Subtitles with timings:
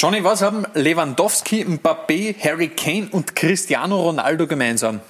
[0.00, 5.00] Johnny, was haben Lewandowski, Mbappé, Harry Kane und Cristiano Ronaldo gemeinsam?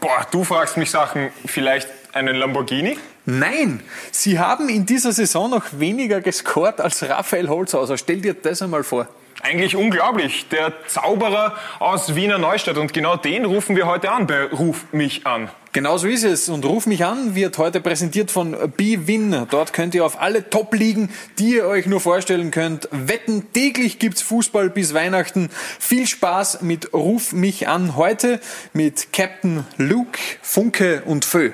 [0.00, 2.96] Boah, du fragst mich Sachen, vielleicht einen Lamborghini?
[3.26, 7.98] Nein, sie haben in dieser Saison noch weniger gescored als Raphael Holzhauser.
[7.98, 9.06] Stell dir das einmal vor.
[9.42, 10.48] Eigentlich unglaublich.
[10.48, 12.78] Der Zauberer aus Wiener Neustadt.
[12.78, 15.50] Und genau den rufen wir heute an bei Ruf mich an.
[15.74, 16.50] Genau so ist es.
[16.50, 19.46] Und Ruf mich an wird heute präsentiert von BWin.
[19.48, 21.08] Dort könnt ihr auf alle Top-Ligen,
[21.38, 23.50] die ihr euch nur vorstellen könnt, wetten.
[23.54, 25.48] Täglich gibt's Fußball bis Weihnachten.
[25.80, 28.38] Viel Spaß mit Ruf mich an heute
[28.74, 31.52] mit Captain Luke, Funke und Fö.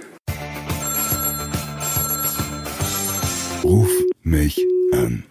[3.62, 3.91] Ruf
[4.24, 5.22] mich an.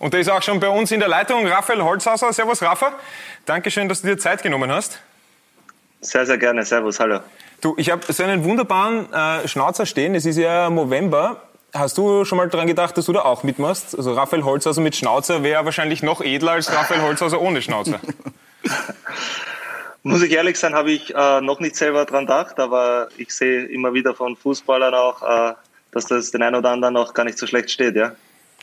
[0.00, 2.32] Und der ist auch schon bei uns in der Leitung, Raphael Holzhauser.
[2.32, 2.92] Servus, Rafa.
[3.46, 4.98] Dankeschön, dass du dir Zeit genommen hast.
[6.00, 6.64] Sehr, sehr gerne.
[6.64, 7.20] Servus, hallo.
[7.62, 10.16] Du, ich habe so einen wunderbaren äh, Schnauzer stehen.
[10.16, 11.42] Es ist ja November.
[11.72, 13.96] Hast du schon mal daran gedacht, dass du da auch mitmachst?
[13.96, 18.00] Also Raphael Holzhauser mit Schnauzer wäre wahrscheinlich noch edler als Raphael Holzhauser ohne Schnauzer.
[20.02, 23.64] Muss ich ehrlich sein, habe ich äh, noch nicht selber dran gedacht, aber ich sehe
[23.66, 25.54] immer wieder von Fußballern auch, äh,
[25.92, 28.10] dass das den einen oder anderen auch gar nicht so schlecht steht, ja.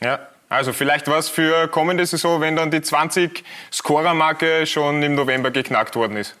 [0.02, 0.18] Ja,
[0.50, 5.96] also vielleicht was für kommende Saison, wenn dann die 20 Scorer-Marke schon im November geknackt
[5.96, 6.36] worden ist.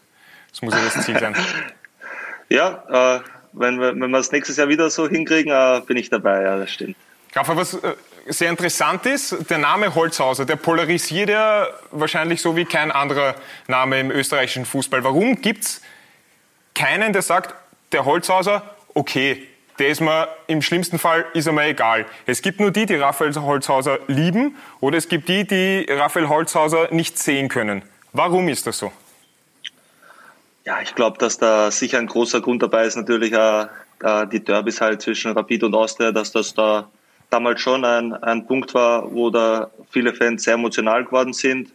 [0.50, 1.34] Das muss ja das Ziel sein.
[2.50, 3.20] ja, äh,
[3.52, 6.70] wenn, wenn wir es nächstes Jahr wieder so hinkriegen, äh, bin ich dabei, ja, das
[6.70, 6.96] stimmt.
[7.34, 7.94] Rafa, was äh,
[8.26, 13.34] sehr interessant ist, der Name Holzhauser, der polarisiert ja wahrscheinlich so wie kein anderer
[13.68, 15.04] Name im österreichischen Fußball.
[15.04, 15.82] Warum gibt es
[16.74, 17.54] keinen, der sagt,
[17.92, 18.62] der Holzhauser,
[18.94, 19.46] okay,
[19.78, 22.04] der ist mir im schlimmsten Fall ist er mir egal.
[22.26, 26.88] Es gibt nur die, die Raphael Holzhauser lieben oder es gibt die, die Raphael Holzhauser
[26.92, 27.82] nicht sehen können.
[28.12, 28.92] Warum ist das so?
[30.64, 33.66] Ja, ich glaube, dass da sicher ein großer Grund dabei ist, natürlich äh,
[34.30, 36.90] die Derbys halt zwischen Rapid und Austria, dass das da
[37.30, 41.70] damals schon ein, ein Punkt war, wo da viele Fans sehr emotional geworden sind.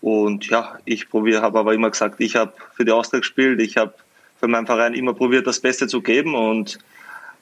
[0.00, 3.76] Und ja, ich probiere, habe aber immer gesagt, ich habe für die Austria gespielt, ich
[3.76, 3.94] habe
[4.38, 6.78] für meinen Verein immer probiert, das Beste zu geben und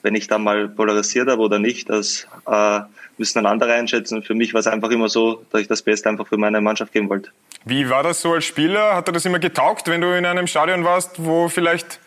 [0.03, 2.81] wenn ich da mal polarisiert habe oder nicht, das äh,
[3.19, 4.23] müssen dann andere einschätzen.
[4.23, 6.93] Für mich war es einfach immer so, dass ich das Beste einfach für meine Mannschaft
[6.93, 7.31] geben wollte.
[7.65, 8.95] Wie war das so als Spieler?
[8.95, 12.01] Hat dir das immer getaugt, wenn du in einem Stadion warst, wo vielleicht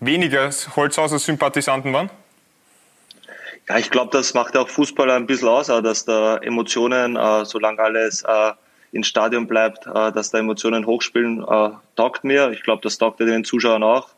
[0.00, 2.10] weniger Holzhauser-Sympathisanten waren?
[3.68, 7.80] Ja, ich glaube, das macht auch Fußballer ein bisschen aus, dass da Emotionen, äh, solange
[7.80, 8.52] alles äh,
[8.92, 12.50] ins Stadion bleibt, äh, dass da Emotionen hochspielen, äh, taugt mir.
[12.50, 14.10] Ich glaube, das taugt den Zuschauern auch.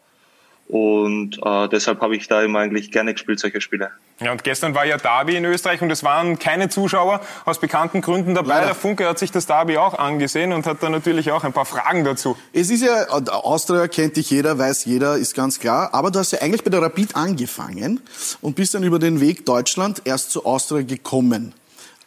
[0.67, 1.41] Und
[1.73, 3.91] deshalb habe ich da immer eigentlich gerne gespielt, solche Spiele.
[4.21, 8.01] Ja, und gestern war ja Derby in Österreich und es waren keine Zuschauer aus bekannten
[8.01, 8.55] Gründen dabei.
[8.55, 8.67] Leider.
[8.67, 11.67] Der Funke hat sich das Derby auch angesehen und hat da natürlich auch ein paar
[11.67, 12.37] Fragen dazu.
[12.53, 15.95] Es ist ja, Austria kennt dich jeder, weiß jeder, ist ganz klar.
[15.95, 18.01] Aber du hast ja eigentlich bei der Rapid angefangen
[18.41, 21.55] und bist dann über den Weg Deutschland erst zu Austria gekommen.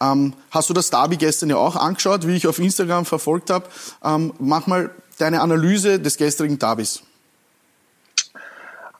[0.02, 3.66] Ähm, hast du das Derby gestern ja auch angeschaut, wie ich auf Instagram verfolgt habe?
[4.04, 7.02] Ähm, mach mal deine Analyse des gestrigen Derbys.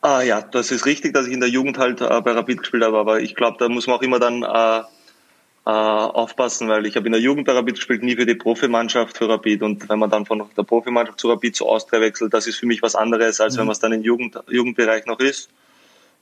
[0.03, 2.83] Ah, ja, das ist richtig, dass ich in der Jugend halt äh, bei Rapid gespielt
[2.83, 4.79] habe, aber ich glaube, da muss man auch immer dann äh,
[5.65, 9.17] äh, aufpassen, weil ich habe in der Jugend bei Rapid gespielt, nie für die Profimannschaft
[9.17, 12.49] für Rapid und wenn man dann von der Profimannschaft zu Rapid zu Austria wechselt, das
[12.49, 13.61] ist für mich was anderes, als mhm.
[13.61, 15.51] wenn man es dann im Jugend, Jugendbereich noch ist.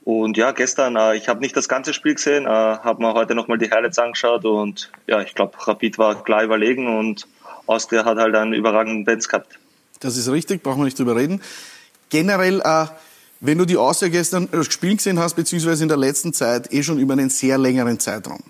[0.03, 3.33] Und ja, gestern, äh, ich habe nicht das ganze Spiel gesehen, äh, habe mir heute
[3.33, 7.27] nochmal die Highlights angeschaut und ja, ich glaube, Rapid war klar überlegen und
[7.65, 9.57] Austria hat halt einen überragenden Benz gehabt.
[9.99, 11.41] Das ist richtig, brauchen wir nicht drüber reden.
[12.09, 12.85] Generell, äh,
[13.41, 16.83] wenn du die Austria gestern äh, spielen gesehen hast, beziehungsweise in der letzten Zeit, eh
[16.83, 18.43] schon über einen sehr längeren Zeitraum.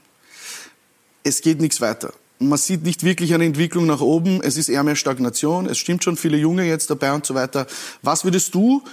[1.23, 2.13] Es geht nichts weiter.
[2.39, 4.41] Man sieht nicht wirklich eine Entwicklung nach oben.
[4.43, 5.67] Es ist eher mehr Stagnation.
[5.67, 7.67] Es stimmt schon, viele Junge jetzt dabei und so weiter.
[8.01, 8.83] Was würdest du,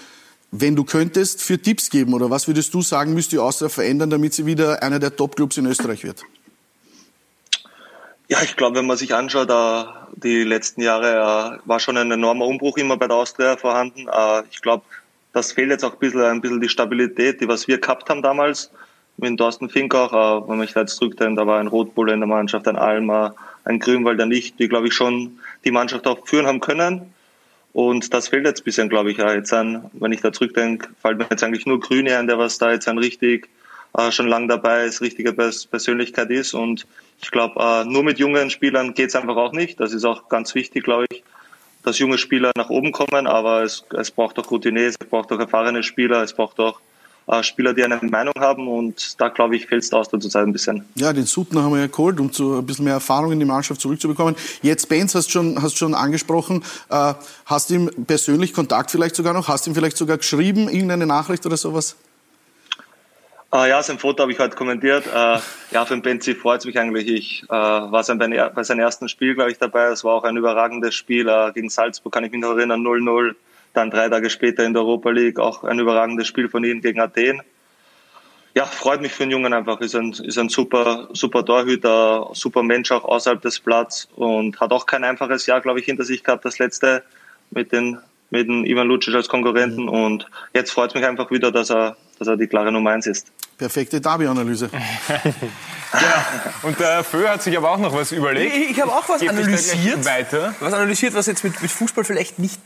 [0.50, 2.14] wenn du könntest, für Tipps geben?
[2.14, 5.56] Oder was würdest du sagen, müsste die Austria verändern, damit sie wieder einer der Top-Clubs
[5.56, 6.22] in Österreich wird?
[8.28, 9.84] Ja, ich glaube, wenn man sich anschaut, äh,
[10.16, 14.06] die letzten Jahre äh, war schon ein enormer Umbruch immer bei der Austria vorhanden.
[14.50, 14.84] Ich glaube,
[15.38, 18.22] das fehlt jetzt auch ein bisschen, ein bisschen die Stabilität, die was wir gehabt haben
[18.22, 18.72] damals.
[19.18, 22.12] Mit Thorsten Fink auch, äh, wenn man sich da jetzt zurückdenkt, da war ein Rotbulle
[22.12, 23.34] in der Mannschaft, ein Alma,
[23.64, 27.14] ein Grünwalder nicht, die, glaube ich, schon die Mannschaft auch führen haben können.
[27.72, 29.18] Und das fehlt jetzt ein bisschen, glaube ich.
[29.18, 32.58] Jetzt ein, wenn ich da zurückdenke, fällt mir jetzt eigentlich nur Grüne ein, der was
[32.58, 33.48] da jetzt ein richtig
[33.96, 36.54] äh, schon lang dabei ist, richtige Persönlichkeit ist.
[36.54, 36.86] Und
[37.22, 39.78] ich glaube, äh, nur mit jungen Spielern geht's einfach auch nicht.
[39.78, 41.22] Das ist auch ganz wichtig, glaube ich,
[41.88, 45.38] dass junge Spieler nach oben kommen, aber es, es braucht auch Routiniers, es braucht auch
[45.38, 46.80] erfahrene Spieler, es braucht auch
[47.26, 50.46] äh, Spieler, die eine Meinung haben und da glaube ich fällt es aus der Zeit
[50.46, 50.84] ein bisschen.
[50.94, 53.46] Ja, den Sutner haben wir ja geholt, um zu, ein bisschen mehr Erfahrung in die
[53.46, 54.36] Mannschaft zurückzubekommen.
[54.62, 57.14] Jetzt Benz hast schon hast schon angesprochen, äh,
[57.46, 61.56] hast ihm persönlich Kontakt vielleicht sogar noch, hast ihm vielleicht sogar geschrieben irgendeine Nachricht oder
[61.56, 61.96] sowas?
[63.50, 65.06] Uh, ja, sein Foto habe ich heute kommentiert.
[65.06, 65.38] Uh,
[65.70, 67.08] ja, für den Benzi freut es mich eigentlich.
[67.08, 69.86] Ich uh, war sein, bei, seinem ersten Spiel, glaube ich, dabei.
[69.86, 71.24] Es war auch ein überragendes Spiel
[71.54, 73.34] gegen Salzburg, kann ich mich noch erinnern, 0-0.
[73.72, 77.00] Dann drei Tage später in der Europa League auch ein überragendes Spiel von ihm gegen
[77.00, 77.40] Athen.
[78.54, 79.80] Ja, freut mich für den Jungen einfach.
[79.80, 84.72] Ist ein, ist ein super, super Torhüter, super Mensch auch außerhalb des Platz und hat
[84.72, 87.02] auch kein einfaches Jahr, glaube ich, hinter sich gehabt, das letzte
[87.50, 87.98] mit den
[88.30, 91.96] mit dem Ivan Lucic als Konkurrenten und jetzt freut es mich einfach wieder, dass er,
[92.18, 93.32] dass er die klare Nummer eins ist.
[93.58, 94.70] Perfekte Derby-Analyse.
[95.92, 96.26] ja,
[96.62, 98.54] und der Fö hat sich aber auch noch was überlegt.
[98.54, 100.04] Ich, ich habe auch was Geht analysiert.
[100.04, 100.54] Weiter.
[100.60, 102.60] Was analysiert, was jetzt mit, mit Fußball vielleicht nicht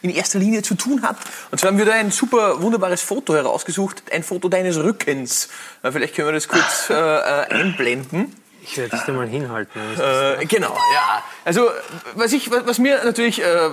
[0.00, 1.16] in erster Linie zu tun hat.
[1.50, 5.48] Und zwar haben wir da ein super wunderbares Foto herausgesucht, ein Foto deines Rückens.
[5.82, 8.34] Äh, vielleicht können wir das kurz äh, äh einblenden.
[8.64, 9.80] Ich werde dich da mal hinhalten.
[9.98, 11.24] Äh, genau, ja.
[11.44, 11.68] Also
[12.14, 13.70] was, ich, was mir natürlich äh,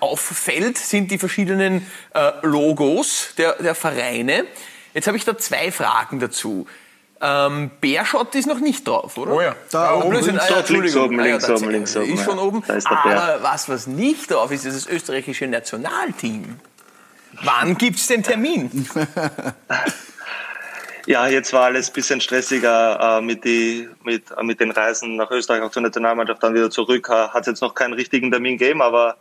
[0.00, 4.46] auffällt, sind die verschiedenen äh, Logos der, der Vereine.
[4.98, 6.66] Jetzt habe ich da zwei Fragen dazu.
[7.20, 9.30] Ähm, Bärschott ist noch nicht drauf, oder?
[9.32, 9.54] Oh ja.
[9.70, 12.14] Da, oben, oben sind, ah, ja, links oben, links ah, ja, oben, links oben.
[12.14, 12.64] Ist schon oben.
[12.66, 13.22] Da ist der Bär.
[13.22, 16.58] Aber was, was nicht drauf ist, ist das österreichische Nationalteam.
[17.44, 18.88] Wann gibt es den Termin?
[21.06, 25.14] ja, jetzt war alles ein bisschen stressiger äh, mit, die, mit, äh, mit den Reisen
[25.14, 27.08] nach Österreich, auch zur Nationalmannschaft, dann wieder zurück.
[27.08, 29.16] Äh, Hat jetzt noch keinen richtigen Termin gegeben, aber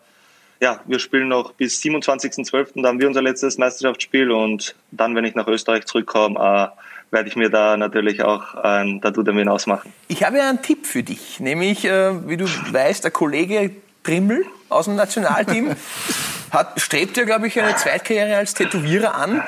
[0.60, 2.82] ja, wir spielen noch bis 27.12.
[2.82, 7.30] Da haben wir unser letztes Meisterschaftsspiel und dann, wenn ich nach Österreich zurückkomme, äh, werde
[7.30, 9.94] ich mir da natürlich auch ein Tattoo-Termin ausmachen.
[10.08, 13.72] Ich habe ja einen Tipp für dich, nämlich, äh, wie du weißt, der Kollege
[14.04, 15.76] Trimmel aus dem Nationalteam
[16.52, 19.44] hat, strebt ja, glaube ich, eine Zweitkarriere als Tätowierer an.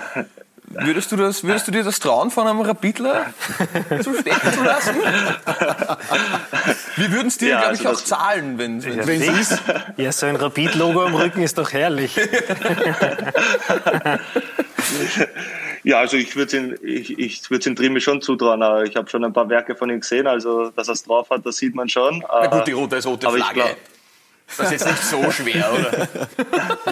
[0.71, 3.33] Würdest du, das, würdest du dir das trauen, von einem Rapidler
[4.03, 4.95] zu stechen zu lassen?
[6.95, 9.61] Wir würden es dir, ja, glaube ich, also auch zahlen, wenn ja, es ist.
[9.97, 12.19] Ja, so ein Rapid-Logo am Rücken ist doch herrlich.
[15.83, 18.61] Ja, also ich würde ihn, ich, ich würde ihn Trimme schon zutrauen.
[18.61, 21.29] Aber ich habe schon ein paar Werke von ihm gesehen, also dass er es drauf
[21.29, 22.23] hat, das sieht man schon.
[22.29, 23.63] Na gut, die rote ist rote Flagge.
[24.57, 26.07] Das ist jetzt nicht so schwer, oder?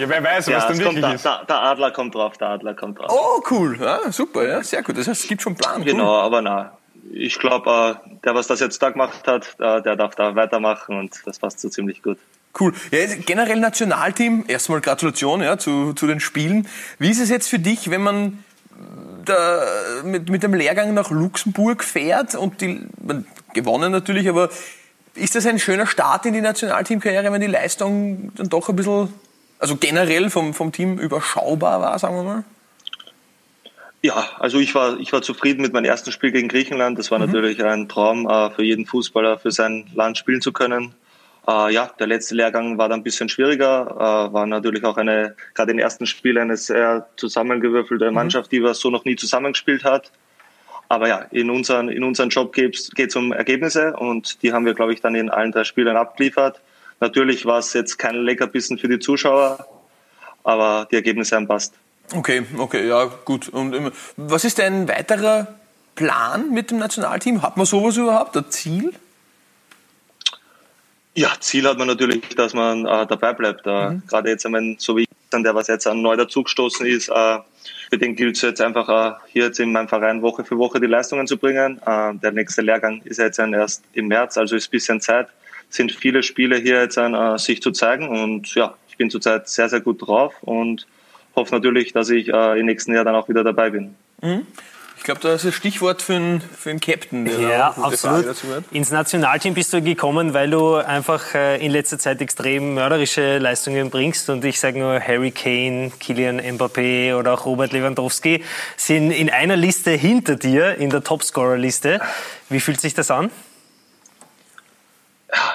[0.00, 1.24] ja, wer weiß, was ja, dann wirklich da, ist.
[1.24, 3.10] Der, der Adler kommt drauf, der Adler kommt drauf.
[3.10, 3.78] Oh, cool.
[3.80, 4.96] Ja, super, ja, sehr gut.
[4.96, 5.84] Das heißt, es gibt schon einen Plan.
[5.84, 6.22] Genau, cool.
[6.22, 6.78] aber na,
[7.12, 11.20] ich glaube, äh, der, was das jetzt da gemacht hat, der darf da weitermachen und
[11.24, 12.18] das passt so ziemlich gut.
[12.58, 12.72] Cool.
[12.90, 16.66] Ja, generell Nationalteam, erstmal Gratulation ja, zu, zu den Spielen.
[16.98, 18.44] Wie ist es jetzt für dich, wenn man
[19.24, 19.62] da
[20.04, 24.48] mit, mit dem Lehrgang nach Luxemburg fährt und die, man, gewonnen natürlich, aber
[25.18, 29.12] ist das ein schöner Start in die Nationalteamkarriere, wenn die Leistung dann doch ein bisschen,
[29.58, 32.44] also generell vom, vom Team überschaubar war, sagen wir mal?
[34.00, 36.98] Ja, also ich war, ich war zufrieden mit meinem ersten Spiel gegen Griechenland.
[36.98, 37.26] Das war mhm.
[37.26, 40.94] natürlich ein Traum äh, für jeden Fußballer, für sein Land spielen zu können.
[41.48, 45.34] Äh, ja, der letzte Lehrgang war dann ein bisschen schwieriger, äh, war natürlich auch eine,
[45.54, 48.14] gerade im ersten Spiel eine sehr zusammengewürfelte mhm.
[48.14, 50.12] Mannschaft, die was so noch nie zusammengespielt hat.
[50.88, 54.74] Aber ja, in unseren, in unseren Job geht es um Ergebnisse und die haben wir,
[54.74, 56.60] glaube ich, dann in allen drei Spielen abgeliefert.
[57.00, 59.66] Natürlich war es jetzt kein Leckerbissen für die Zuschauer,
[60.44, 61.74] aber die Ergebnisse haben passt.
[62.14, 63.48] Okay, okay, ja, gut.
[63.50, 65.46] Und ähm, was ist ein weiterer
[65.94, 67.42] Plan mit dem Nationalteam?
[67.42, 68.92] Hat man sowas überhaupt, ein Ziel?
[71.14, 73.66] Ja, Ziel hat man natürlich, dass man äh, dabei bleibt.
[73.66, 74.02] Äh, mhm.
[74.06, 77.38] Gerade jetzt, wenn so wie ich, der was jetzt neu dazugestoßen ist, äh,
[77.88, 80.80] für den gilt es jetzt einfach äh, hier jetzt in meinem Verein Woche für Woche
[80.80, 81.80] die Leistungen zu bringen.
[81.84, 85.28] Äh, der nächste Lehrgang ist jetzt erst im März, also ist ein bisschen Zeit.
[85.70, 89.48] Sind viele Spiele hier jetzt an, äh, sich zu zeigen und ja, ich bin zurzeit
[89.48, 90.86] sehr, sehr gut drauf und
[91.36, 93.94] hoffe natürlich, dass ich im nächsten Jahr dann auch wieder dabei bin.
[94.22, 94.44] Mhm.
[94.98, 97.24] Ich glaube, da ist ein Stichwort für einen, für einen Captain.
[97.24, 98.26] Der ja, absolut.
[98.72, 103.90] Ins Nationalteam bist du gekommen, weil du einfach äh, in letzter Zeit extrem mörderische Leistungen
[103.90, 104.28] bringst.
[104.28, 108.42] Und ich sage nur, Harry Kane, Kylian Mbappé oder auch Robert Lewandowski
[108.76, 112.00] sind in einer Liste hinter dir, in der Topscorer-Liste.
[112.48, 113.30] Wie fühlt sich das an?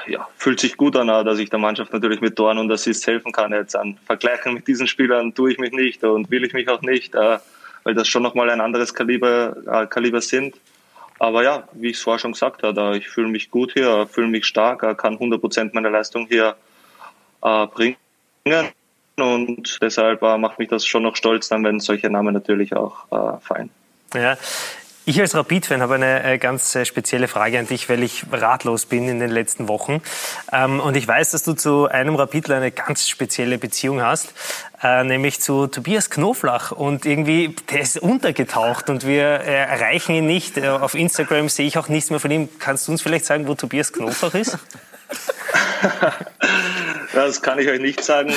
[0.07, 3.31] ja, fühlt sich gut an, dass ich der Mannschaft natürlich mit Toren und Assists helfen
[3.31, 3.51] kann.
[3.51, 6.81] Jetzt an Vergleichen mit diesen Spielern tue ich mich nicht und will ich mich auch
[6.81, 7.15] nicht.
[7.83, 10.55] Äh, weil das schon nochmal ein anderes Kaliber, äh, Kaliber sind.
[11.19, 14.27] Aber ja, wie ich es vorher schon gesagt habe, ich fühle mich gut hier, fühle
[14.27, 16.55] mich stark, kann 100 Prozent meiner Leistung hier
[17.41, 17.95] äh, bringen.
[19.15, 23.05] Und deshalb äh, macht mich das schon noch stolz, dann wenn solche Namen natürlich auch
[23.11, 23.69] äh, fallen.
[24.13, 24.37] Ja,
[25.05, 28.85] ich als Rapid-Fan habe eine äh, ganz äh, spezielle Frage an dich, weil ich ratlos
[28.85, 30.01] bin in den letzten Wochen.
[30.51, 34.33] Ähm, und ich weiß, dass du zu einem Rapidler eine ganz spezielle Beziehung hast,
[34.81, 36.71] äh, nämlich zu Tobias Knoflach.
[36.71, 40.63] Und irgendwie, der ist untergetaucht und wir erreichen ihn nicht.
[40.65, 42.49] Auf Instagram sehe ich auch nichts mehr von ihm.
[42.59, 44.57] Kannst du uns vielleicht sagen, wo Tobias Knoflach ist?
[47.13, 48.33] Das kann ich euch nicht sagen,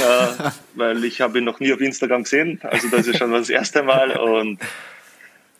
[0.74, 2.60] weil ich habe ihn noch nie auf Instagram gesehen.
[2.62, 4.10] Also das ist schon das erste Mal.
[4.18, 4.58] Und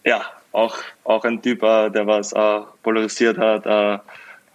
[0.04, 3.98] ja, auch, auch ein Typ, äh, der was äh, polarisiert hat, äh,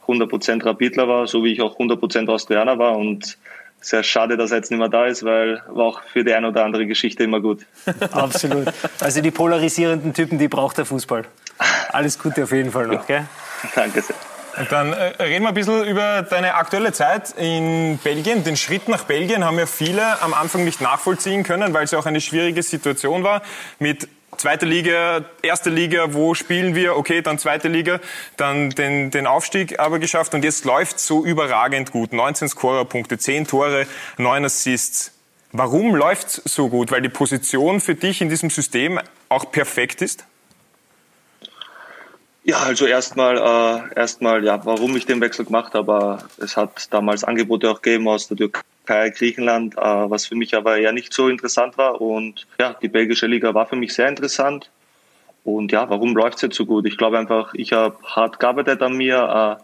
[0.08, 3.38] 100% Rapidler war, so wie ich auch 100% Austrianer war und
[3.80, 6.50] sehr schade, dass er jetzt nicht mehr da ist, weil war auch für die eine
[6.50, 7.66] oder andere Geschichte immer gut.
[8.12, 8.68] Absolut.
[9.00, 11.24] Also die polarisierenden Typen, die braucht der Fußball.
[11.90, 13.26] Alles Gute auf jeden Fall noch, gell?
[13.76, 14.16] Danke sehr.
[14.58, 18.44] Und dann äh, reden wir ein bisschen über deine aktuelle Zeit in Belgien.
[18.44, 22.00] Den Schritt nach Belgien haben ja viele am Anfang nicht nachvollziehen können, weil es ja
[22.00, 23.44] auch eine schwierige Situation war
[23.80, 24.10] mit
[24.42, 26.98] zweite Liga, erste Liga, wo spielen wir?
[26.98, 28.00] Okay, dann zweite Liga,
[28.38, 32.12] dann den, den Aufstieg aber geschafft und jetzt läuft so überragend gut.
[32.12, 33.86] 19 Scorerpunkte, 10 Tore,
[34.18, 35.12] 9 Assists.
[35.52, 36.92] Warum läuft es so gut?
[36.92, 40.26] Weil die Position für dich in diesem System auch perfekt ist?
[42.44, 46.18] Ja, also erstmal, äh, erstmal, ja, warum ich den Wechsel gemacht habe.
[46.40, 48.62] Es hat damals Angebote auch gegeben aus der Türkei,
[49.10, 52.02] Griechenland, äh, was für mich aber ja nicht so interessant war.
[52.02, 54.70] Und ja, die belgische Liga war für mich sehr interessant.
[55.44, 56.86] Und ja, warum läuft es jetzt so gut?
[56.86, 59.64] Ich glaube einfach, ich habe hart gearbeitet an mir, äh,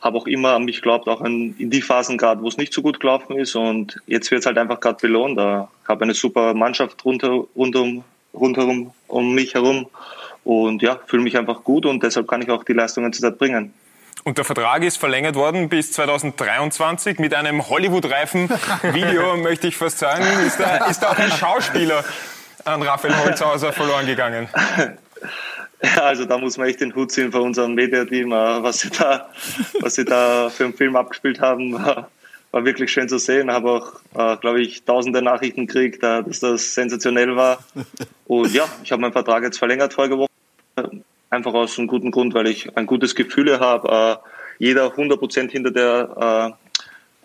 [0.00, 2.80] habe auch immer an mich geglaubt, auch in, die Phasen gerade, wo es nicht so
[2.80, 3.54] gut gelaufen ist.
[3.54, 5.32] Und jetzt wird es halt einfach gerade belohnt.
[5.32, 9.88] Ich habe eine super Mannschaft rundherum, rundum, rundherum um mich herum.
[10.42, 13.74] Und ja, fühle mich einfach gut und deshalb kann ich auch die Leistungen zurzeit bringen.
[14.24, 18.50] Und der Vertrag ist verlängert worden bis 2023 mit einem Hollywood-reifen
[18.92, 20.24] Video, möchte ich fast sagen.
[20.46, 22.04] Ist da, ist da auch ein Schauspieler
[22.64, 24.48] an Raphael Holzhauser verloren gegangen?
[25.82, 28.90] Ja, also da muss man echt den Hut ziehen für unserem Mediateam, äh, was sie
[28.90, 29.30] da,
[29.80, 31.72] was sie da für einen Film abgespielt haben.
[31.72, 33.50] War wirklich schön zu sehen.
[33.50, 37.64] Habe auch, äh, glaube ich, tausende Nachrichten gekriegt, äh, dass das sensationell war.
[38.26, 40.28] Und ja, ich habe meinen Vertrag jetzt verlängert vorige Woche
[41.30, 44.20] Einfach aus einem guten Grund, weil ich ein gutes Gefühl habe.
[44.20, 46.54] Äh, jeder 100% hinter der,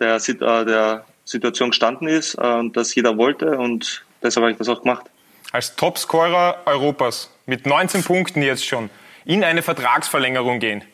[0.00, 4.68] der, äh, der Situation gestanden ist und dass jeder wollte und deshalb habe ich das
[4.68, 5.06] auch gemacht.
[5.52, 8.90] Als Topscorer Europas mit 19 Punkten jetzt schon
[9.24, 10.84] in eine Vertragsverlängerung gehen.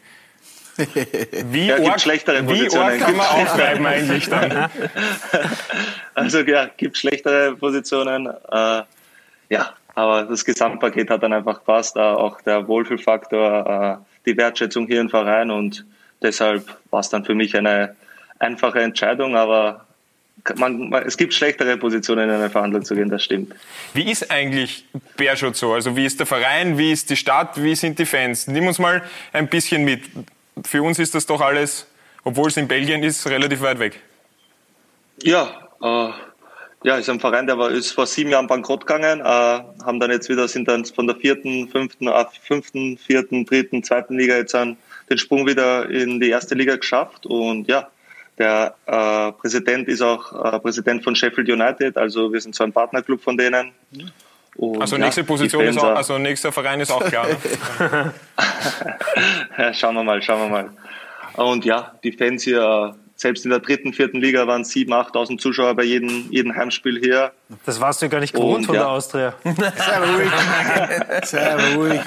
[1.51, 2.95] Wie ja, gibt schlechtere Positionen.
[2.95, 4.71] Wie kann man aufbleiben eigentlich dann?
[6.15, 8.27] Also ja, gibt schlechtere Positionen.
[8.27, 8.83] Äh,
[9.49, 15.01] ja, aber das Gesamtpaket hat dann einfach gepasst, auch der Wohlfühlfaktor, äh, die Wertschätzung hier
[15.01, 15.85] im Verein und
[16.23, 17.97] deshalb war es dann für mich eine
[18.39, 19.87] einfache Entscheidung, aber
[20.57, 23.55] man, man, es gibt schlechtere Positionen in eine Verhandlung zu gehen, das stimmt.
[23.95, 24.85] Wie ist eigentlich
[25.17, 25.73] Berschot so?
[25.73, 28.49] Also wie ist der Verein, wie ist die Stadt, wie sind die Fans?
[28.49, 30.03] Nimm uns mal ein bisschen mit.
[30.65, 31.87] Für uns ist das doch alles,
[32.25, 34.01] obwohl es in Belgien ist, relativ weit weg.
[35.23, 36.11] Ja, äh,
[36.85, 40.11] ja, ist ein Verein, der war, ist vor sieben Jahren bankrott gegangen, äh, haben dann
[40.11, 44.55] jetzt wieder, sind dann von der vierten, fünften, äh, fünften, vierten, dritten, zweiten Liga jetzt
[44.55, 44.77] an
[45.09, 47.89] den Sprung wieder in die erste Liga geschafft und ja,
[48.39, 52.73] der äh, Präsident ist auch äh, Präsident von Sheffield United, also wir sind so ein
[52.73, 53.73] Partnerclub von denen.
[54.57, 57.27] Und, also nächste ja, Position ist auch, also nächster Verein ist auch klar.
[57.27, 58.13] Ne?
[59.59, 60.71] ja, schauen wir mal, schauen wir mal.
[61.35, 65.75] Und ja, die Fans hier selbst in der dritten, vierten Liga waren 7.000, 8.000 Zuschauer
[65.75, 67.33] bei jedem, jedem Heimspiel hier.
[67.65, 68.83] Das warst du gar nicht gewohnt Und, von ja.
[68.83, 69.35] der Austria.
[69.45, 70.31] Sehr ruhig.
[71.25, 72.01] Sehr ruhig.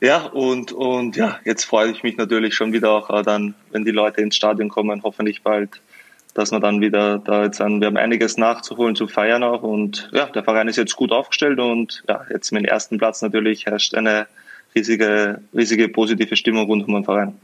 [0.00, 3.84] ja, und, und ja, jetzt freue ich mich natürlich schon wieder auch äh, dann, wenn
[3.84, 5.80] die Leute ins Stadion kommen, hoffentlich bald,
[6.34, 10.08] dass wir dann wieder da jetzt an, wir haben einiges nachzuholen, zu feiern auch und
[10.12, 13.66] ja, der Verein ist jetzt gut aufgestellt und ja, jetzt mit dem ersten Platz natürlich
[13.66, 14.26] herrscht eine
[14.74, 17.38] riesige, riesige positive Stimmung rund um den Verein.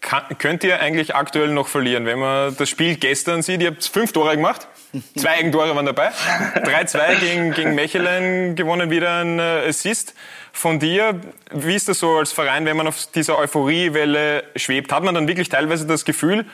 [0.00, 2.06] Kann, könnt ihr eigentlich aktuell noch verlieren?
[2.06, 4.68] Wenn man das Spiel gestern sieht, ihr habt fünf Tore gemacht,
[5.16, 10.14] zwei Eigentore waren dabei, 3-2 gegen, gegen Mechelen gewonnen, wieder ein äh, Assist
[10.52, 11.20] von dir.
[11.52, 14.92] Wie ist das so als Verein, wenn man auf dieser Euphoriewelle schwebt?
[14.92, 16.44] Hat man dann wirklich teilweise das Gefühl,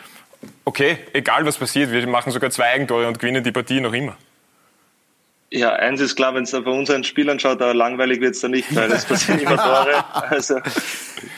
[0.64, 4.16] okay, egal was passiert, wir machen sogar zwei Eigentore und gewinnen die Partie noch immer?
[5.52, 8.47] Ja, eins ist klar, wenn es bei unseren Spielern schaut, da langweilig wird es da
[8.47, 10.04] nicht, weil es passieren immer Tore.
[10.30, 10.61] Also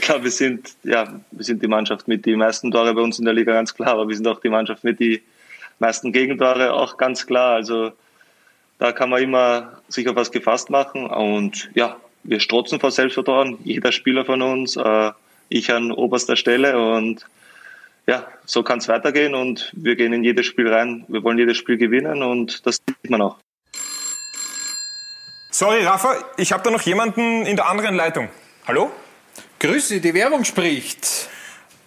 [0.01, 3.25] klar, wir sind, ja, wir sind die Mannschaft mit die meisten Tore bei uns in
[3.25, 5.23] der Liga, ganz klar, aber wir sind auch die Mannschaft mit die
[5.79, 7.55] meisten Gegentore, auch ganz klar.
[7.55, 7.93] Also
[8.79, 13.59] da kann man immer sich auf was gefasst machen und ja, wir strotzen vor Selbstvertrauen,
[13.65, 15.11] jeder Spieler von uns, äh,
[15.49, 17.25] ich an oberster Stelle und
[18.07, 21.05] ja, so kann es weitergehen und wir gehen in jedes Spiel rein.
[21.09, 23.42] Wir wollen jedes Spiel gewinnen und das sieht man auch.
[25.55, 28.31] Sorry, Rafa, ich habe da noch jemanden in der anderen Leitung.
[28.67, 28.91] Hallo?
[29.59, 31.29] Grüße, die Werbung spricht.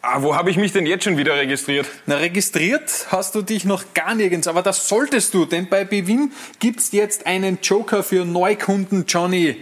[0.03, 1.87] Ah, wo habe ich mich denn jetzt schon wieder registriert?
[2.05, 6.31] Na, registriert hast du dich noch gar nirgends, aber das solltest du, denn bei Bewin
[6.59, 9.57] gibt's jetzt einen Joker für Neukunden Johnny.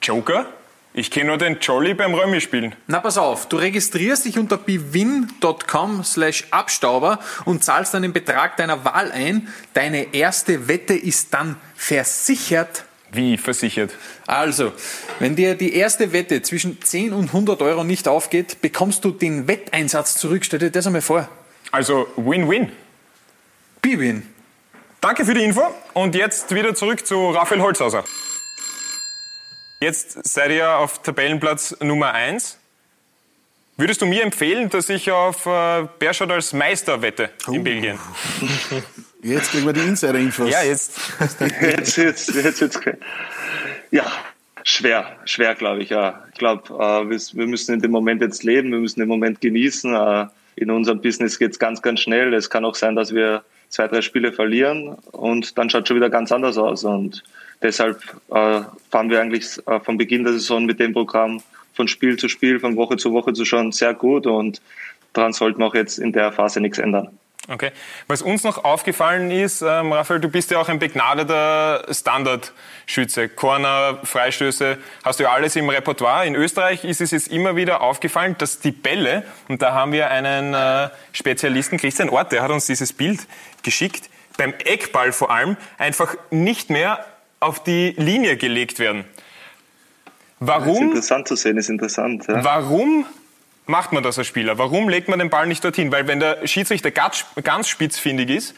[0.00, 0.46] Joker?
[0.92, 2.74] Ich kenne nur den Jolly beim Römi spielen.
[2.88, 8.56] Na pass auf, du registrierst dich unter bewin.com slash Abstauber und zahlst dann den Betrag
[8.56, 9.48] deiner Wahl ein.
[9.72, 13.92] Deine erste Wette ist dann versichert Wie versichert?
[14.26, 14.72] Also,
[15.20, 19.46] wenn dir die erste Wette zwischen 10 und 100 Euro nicht aufgeht, bekommst du den
[19.46, 20.44] Wetteinsatz zurück.
[20.44, 21.28] Stell dir das einmal vor.
[21.70, 22.72] Also Win-Win.
[23.80, 24.24] B-Win.
[25.00, 25.62] Danke für die Info
[25.94, 28.04] und jetzt wieder zurück zu Raphael Holzhauser.
[29.82, 32.58] Jetzt seid ihr auf Tabellenplatz Nummer 1.
[33.78, 37.62] Würdest du mir empfehlen, dass ich auf äh, Berschot als Meister wette in Oh.
[37.62, 37.98] Belgien?
[39.22, 40.50] Jetzt kriegen wir die Insider-Infos.
[40.50, 40.98] Ja, jetzt.
[41.60, 42.80] Jetzt, jetzt, jetzt, jetzt.
[43.90, 44.04] Ja,
[44.64, 46.24] schwer, schwer, glaube ich, ja.
[46.32, 49.42] Ich glaube, äh, wir, wir müssen in dem Moment jetzt leben, wir müssen den Moment
[49.42, 49.94] genießen.
[49.94, 52.32] Äh, in unserem Business geht es ganz, ganz schnell.
[52.32, 56.10] Es kann auch sein, dass wir zwei, drei Spiele verlieren und dann schaut schon wieder
[56.10, 56.84] ganz anders aus.
[56.84, 57.22] Und
[57.62, 61.42] deshalb äh, fahren wir eigentlich äh, vom Beginn der Saison mit dem Programm
[61.74, 64.60] von Spiel zu Spiel, von Woche zu Woche zu schauen, sehr gut und
[65.12, 67.08] daran sollten wir auch jetzt in der Phase nichts ändern.
[67.48, 67.72] Okay.
[68.06, 73.28] Was uns noch aufgefallen ist, ähm, Raphael, du bist ja auch ein begnadeter Standardschütze.
[73.28, 76.26] Corner, Freistöße, hast du ja alles im Repertoire.
[76.26, 80.10] In Österreich ist es jetzt immer wieder aufgefallen, dass die Bälle, und da haben wir
[80.10, 83.26] einen äh, Spezialisten, Christian Ort, der hat uns dieses Bild
[83.64, 87.04] geschickt, beim Eckball vor allem einfach nicht mehr
[87.40, 89.00] auf die Linie gelegt werden.
[89.00, 89.06] Ist
[90.40, 92.26] Warum, interessant zu sehen, ist interessant.
[92.28, 92.44] Ja.
[92.44, 93.04] warum
[93.66, 94.56] macht man das als Spieler?
[94.58, 95.92] Warum legt man den Ball nicht dorthin?
[95.92, 98.54] Weil wenn der Schiedsrichter ganz, ganz spitzfindig ist,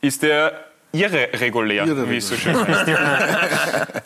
[0.00, 2.10] ist der irreregulär, Irreregulär.
[2.10, 2.86] wie es so schön heißt.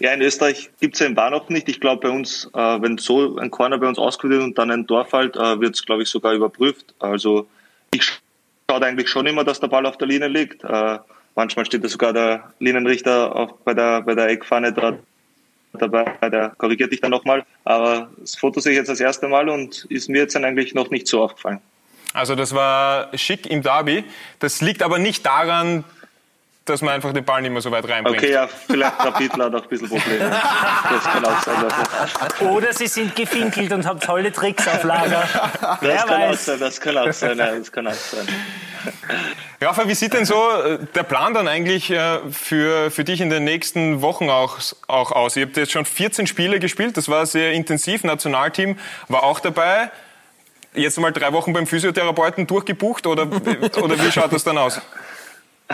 [0.00, 1.68] Ja, in Österreich gibt's ja den Bar noch nicht.
[1.68, 4.70] Ich glaube, bei uns, äh, wenn so ein Corner bei uns ausgeführt wird und dann
[4.72, 6.92] ein Tor fällt, äh, wird's glaube ich, sogar überprüft.
[6.98, 7.46] Also
[7.94, 8.04] ich
[8.68, 10.64] schaue eigentlich schon immer, dass der Ball auf der Linie liegt.
[10.64, 10.98] Äh,
[11.34, 15.00] manchmal steht da sogar der Linienrichter auf, bei, der, bei der Eckfahne dort
[15.72, 17.44] dabei, der korrigiert dich dann nochmal.
[17.64, 20.74] Aber das Foto sehe ich jetzt das erste Mal und ist mir jetzt dann eigentlich
[20.74, 21.60] noch nicht so aufgefallen.
[22.14, 24.04] Also das war schick im Derby.
[24.38, 25.84] Das liegt aber nicht daran,
[26.64, 28.18] dass man einfach den Ball nicht mehr so weit reinbringt.
[28.18, 30.30] Okay, ja, vielleicht Rapidler hat auch ein bisschen Probleme.
[30.30, 31.56] Das kann auch sein.
[31.68, 35.24] dass- Oder sie sind gefinkelt und haben tolle Tricks auf Lager.
[35.80, 36.44] Wer Das kann auch weiß.
[36.44, 38.28] sein, das kann auch sein, ja, das kann auch sein.
[39.60, 43.30] Rafa, wie sieht denn so äh, der Plan dann eigentlich äh, für, für dich in
[43.30, 44.58] den nächsten Wochen auch,
[44.88, 45.36] auch aus?
[45.36, 48.02] Ihr habt jetzt schon 14 Spiele gespielt, das war sehr intensiv.
[48.04, 48.76] Nationalteam
[49.08, 49.90] war auch dabei.
[50.74, 54.80] Jetzt mal drei Wochen beim Physiotherapeuten durchgebucht oder, oder wie schaut das dann aus?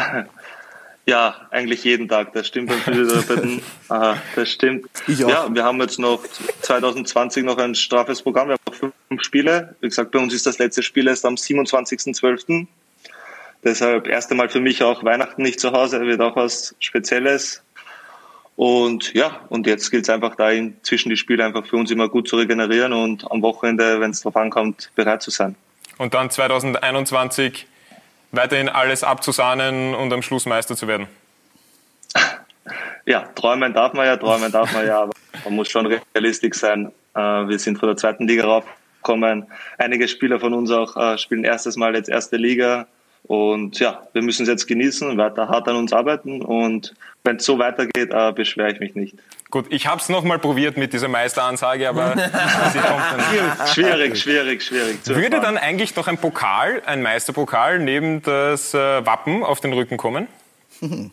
[1.09, 2.35] Ja, eigentlich jeden Tag.
[2.35, 3.62] Das stimmt beim Physiotherapeuten.
[3.88, 4.90] Aha, das stimmt.
[5.07, 5.31] Ich auch.
[5.31, 6.23] Ja, wir haben jetzt noch
[6.61, 8.49] 2020 noch ein straffes Programm.
[8.49, 9.75] Wir haben noch fünf Spiele.
[9.81, 12.66] Wie gesagt, bei uns ist das letzte Spiel erst am 27.12.
[13.64, 17.62] Deshalb erst einmal für mich auch Weihnachten nicht zu Hause, wird auch was Spezielles.
[18.57, 21.90] Und ja, und jetzt gilt es einfach da in, zwischen die Spiele einfach für uns
[21.90, 25.55] immer gut zu regenerieren und am Wochenende, wenn es drauf ankommt, bereit zu sein.
[25.97, 27.66] Und dann 2021
[28.33, 31.07] weiterhin alles abzusahnen und am Schluss Meister zu werden.
[33.07, 35.12] Ja, träumen darf man ja, träumen darf man ja, aber
[35.43, 36.93] man muss schon realistisch sein.
[37.14, 39.47] Äh, Wir sind von der zweiten Liga raufgekommen.
[39.79, 42.87] Einige Spieler von uns auch äh, spielen erstes Mal jetzt erste Liga.
[43.29, 46.41] Und ja, wir müssen es jetzt genießen, weiter hart an uns arbeiten.
[46.41, 49.14] Und wenn es so weitergeht, äh, beschwere ich mich nicht.
[49.51, 52.14] Gut, ich habe es nochmal probiert mit dieser Meisteransage, aber
[52.73, 53.67] sie kommt dann.
[53.69, 55.07] Schwierig, schwierig, schwierig.
[55.07, 55.43] Würde erfahren.
[55.43, 60.27] dann eigentlich noch ein Pokal, ein Meisterpokal neben das äh, Wappen auf den Rücken kommen?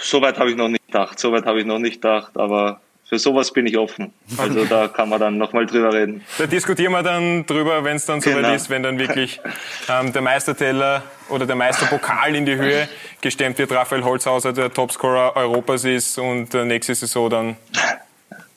[0.00, 1.18] Soweit habe ich noch nicht gedacht.
[1.18, 4.12] Soweit habe ich noch nicht gedacht, aber für sowas bin ich offen.
[4.36, 6.22] Also da kann man dann nochmal drüber reden.
[6.36, 8.52] Da diskutieren wir dann drüber, wenn es dann soweit Genau.
[8.54, 9.40] ist, wenn dann wirklich
[9.88, 12.88] ähm, der Meisterteller oder der Meisterpokal in die Höhe
[13.20, 17.56] gestemmt wird, Raphael Holzhauser der Topscorer Europas ist und äh, nächste Saison dann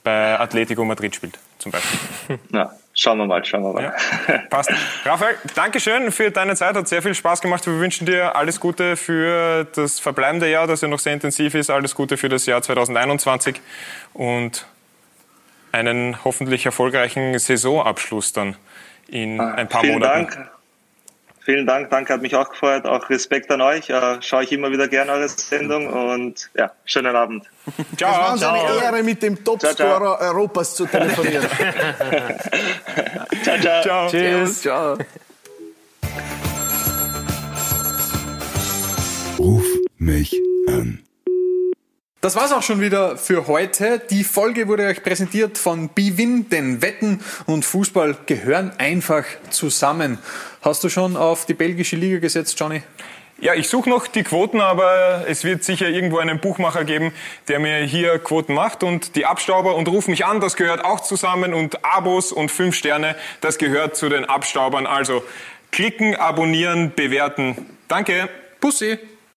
[0.03, 2.39] bei Atletico Madrid spielt, zum Beispiel.
[2.51, 3.93] Ja, schauen wir mal, schauen wir mal.
[4.49, 4.71] Passt.
[5.05, 7.65] Raphael, Dankeschön für deine Zeit, hat sehr viel Spaß gemacht.
[7.65, 11.69] Wir wünschen dir alles Gute für das verbleibende Jahr, das ja noch sehr intensiv ist.
[11.69, 13.59] Alles Gute für das Jahr 2021
[14.13, 14.65] und
[15.71, 18.55] einen hoffentlich erfolgreichen Saisonabschluss dann
[19.07, 20.27] in ein paar Vielen Monaten.
[20.27, 20.51] Dank.
[21.43, 22.85] Vielen Dank, danke, hat mich auch gefreut.
[22.85, 23.89] Auch Respekt an euch.
[23.89, 27.49] Äh, schaue ich immer wieder gerne eure Sendung und ja, schönen Abend.
[27.75, 28.33] Es war Ciao.
[28.33, 31.45] uns eine Ehre, mit dem Topscorer Europas zu telefonieren.
[33.43, 33.81] Ciao, ciao.
[33.81, 34.09] Ciao.
[34.09, 34.61] Tschüss.
[34.61, 34.97] Ciao.
[39.39, 39.65] Ruf
[39.97, 40.99] mich an.
[42.21, 43.99] Das war's auch schon wieder für heute.
[44.11, 50.19] Die Folge wurde euch präsentiert von Bwin, denn Wetten und Fußball gehören einfach zusammen.
[50.61, 52.83] Hast du schon auf die belgische Liga gesetzt, Johnny?
[53.39, 57.11] Ja, ich suche noch die Quoten, aber es wird sicher irgendwo einen Buchmacher geben,
[57.47, 58.83] der mir hier Quoten macht.
[58.83, 61.55] Und die Abstauber und Ruf mich an, das gehört auch zusammen.
[61.55, 64.85] Und Abos und fünf Sterne, das gehört zu den Abstaubern.
[64.85, 65.23] Also
[65.71, 67.65] klicken, abonnieren, bewerten.
[67.87, 68.29] Danke.
[68.59, 68.99] Pussy!